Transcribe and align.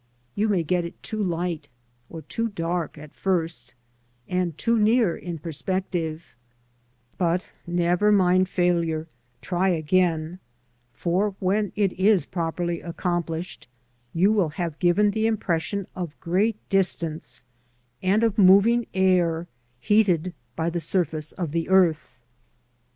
You 0.33 0.49
may 0.49 0.63
get 0.63 0.83
it 0.83 1.03
too 1.03 1.21
light 1.21 1.69
or 2.09 2.23
too 2.23 2.47
dark 2.49 2.97
at 2.97 3.13
first, 3.13 3.75
and 4.27 4.57
too 4.57 4.79
near 4.79 5.15
in 5.15 5.37
perspective; 5.37 6.33
but 7.19 7.45
never 7.67 8.11
mind 8.11 8.49
failure, 8.49 9.07
try 9.41 9.69
again, 9.69 10.39
for 10.91 11.35
when 11.39 11.71
it 11.75 11.93
is 11.93 12.25
properly 12.25 12.81
accomplished 12.81 13.67
you 14.11 14.31
will 14.31 14.49
have 14.49 14.79
given 14.79 15.11
the 15.11 15.27
impression 15.27 15.85
of 15.95 16.19
great 16.19 16.55
distance, 16.69 17.43
and 18.01 18.23
of 18.23 18.39
moving 18.39 18.87
air, 18.95 19.45
heated 19.79 20.33
by 20.55 20.71
the 20.71 20.81
surface 20.81 21.31
of 21.33 21.51
the 21.51 21.69
earth. 21.69 22.17